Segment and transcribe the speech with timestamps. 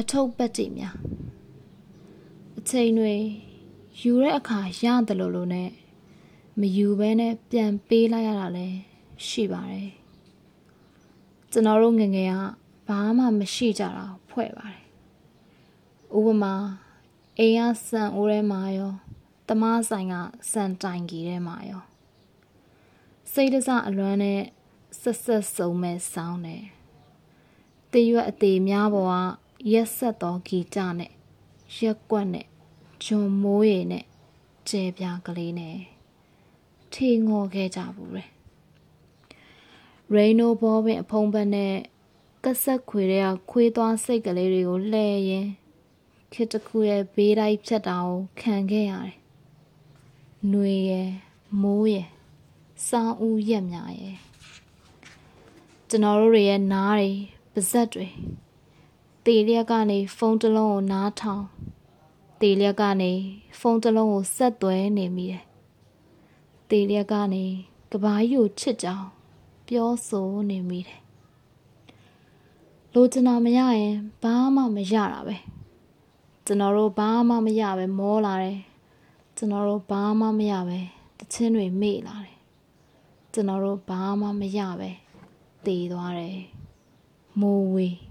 [0.00, 0.96] အထုပ်ပတ်တိများ
[2.58, 3.14] အချိန်တွေ
[4.00, 5.70] ယူတဲ့အခါရတယ်လို့လို့နဲ့
[6.60, 8.78] မယူဘဲနဲ့ပြန်ပေးလိုက်ရတာလည်း
[9.26, 9.90] ရှိပါတယ်
[11.50, 12.36] ကျွန်တော်တို့ငငယ်က
[12.88, 14.82] ဘာမှမရှိကြတာဖွဲ့ပါတယ်
[16.16, 16.54] ဥပမာ
[17.38, 18.92] အိမ်ကစံအိုးထဲမှာရော
[19.48, 20.14] တမဆိုင်က
[20.52, 21.82] စံတိုင်ကြီးထဲမှာရော
[23.32, 24.40] စိတ်တစအလွမ်းနဲ့
[25.00, 26.64] ဆက်ဆက်စုံမဲ့ဆောင်းတယ်
[27.92, 31.12] တရွက်အသေးများပေါ်က ရက်ဆက်သောဂီတနဲ့
[31.78, 32.46] ရက်ကွက်နဲ့
[33.04, 34.04] ဂျွန်မိုးရည်နဲ့
[34.68, 35.76] ကျဲပြားကလေးနဲ့
[36.92, 38.24] ထေငော်ခဲ့ကြဘူးလေ
[40.14, 41.74] ရိနိုဘောပင်အဖုံးဘက်နဲ့
[42.44, 45.46] ကဆက်ခွေတွေကခွေးသွားစိတ်ကလေးတွေကိုလှဲရင်
[46.32, 49.16] ခေတခုရဲ့ဘေးတိုင်းဖြတ်တာကိုခံခဲ့ရတယ်။
[50.50, 51.10] နှွေရယ်
[51.62, 52.08] မိုးရယ်
[52.88, 54.18] စောင်းဦးရက်များရယ်
[55.88, 57.10] ကျွန်တော်တို့ရဲ့နားတွေ
[57.52, 58.06] ပါဇက်တွေ
[59.28, 61.44] တေလျက်ကနေဖုန်းတစ်လုံးကိုနားထောင်
[62.40, 63.12] တေလျက်ကနေ
[63.60, 65.42] ဖုန်းတစ်လုံးကိုဆက်သွဲနေမိတယ်။
[66.70, 67.44] တေလျက်ကနေ
[67.92, 69.06] ကဘာကြီးကိုချစ်ကြောင်
[69.66, 71.00] ပြောဆိုနေမိတယ်။
[72.92, 75.36] လိုချင်တာမရရင်ဘာမှမရတာပဲ။
[76.46, 78.58] ကျွန်တော်တို့ဘာမှမရပဲမောလာတယ်။
[79.36, 80.78] ကျွန်တော်တို့ဘာမှမရပဲ
[81.18, 82.36] တချင်းတွေမေ့လာတယ်။
[83.32, 84.90] ကျွန်တော်တို့ဘာမှမရပဲ
[85.66, 86.38] တည်သွားတယ်။
[87.40, 88.07] မိုးဝေး